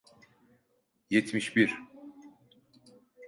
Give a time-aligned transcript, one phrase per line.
[1.09, 1.77] Yetmiş bir.